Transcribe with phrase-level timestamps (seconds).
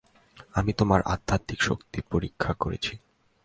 [0.53, 2.93] আমি তোমার আধ্যাত্মিক শক্তি পরীক্ষা করেছি।